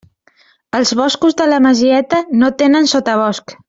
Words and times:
Els 0.77 0.93
boscos 1.01 1.37
de 1.43 1.49
la 1.53 1.61
Masieta 1.69 2.25
no 2.43 2.53
tenen 2.65 2.95
sotabosc. 2.97 3.59